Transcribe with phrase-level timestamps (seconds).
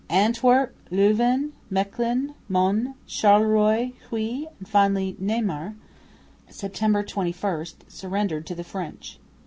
[0.09, 5.75] Antwerp, Louvain, Mechlin, Mons, Charleroi, Huy and finally Namur
[6.49, 9.19] (September 21) surrendered to the French.